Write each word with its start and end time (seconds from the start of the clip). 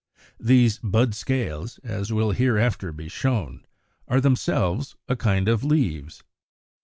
These 0.39 0.79
bud 0.79 1.13
scales, 1.13 1.77
as 1.83 2.11
will 2.11 2.31
hereafter 2.31 2.91
be 2.91 3.07
shown, 3.07 3.67
are 4.07 4.19
themselves 4.19 4.95
a 5.07 5.15
kind 5.15 5.47
of 5.47 5.63
leaves. 5.63 6.23